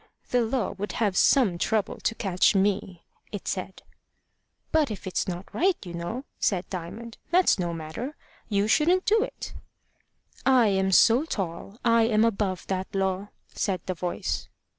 "The 0.31 0.41
law 0.41 0.71
would 0.79 0.93
have 0.93 1.15
some 1.15 1.59
trouble 1.59 1.97
to 1.97 2.15
catch 2.15 2.55
me!" 2.55 3.03
it 3.31 3.47
said. 3.47 3.83
"But 4.71 4.89
if 4.89 5.05
it's 5.05 5.27
not 5.27 5.53
right, 5.53 5.77
you 5.85 5.93
know," 5.93 6.23
said 6.39 6.67
Diamond, 6.71 7.19
"that's 7.29 7.59
no 7.59 7.71
matter. 7.71 8.15
You 8.49 8.67
shouldn't 8.67 9.05
do 9.05 9.21
it." 9.21 9.53
"I 10.43 10.69
am 10.69 10.91
so 10.91 11.23
tall 11.23 11.77
I 11.85 12.05
am 12.07 12.25
above 12.25 12.65
that 12.65 12.95
law," 12.95 13.27
said 13.53 13.79
the 13.85 13.93
voice. 13.93 14.49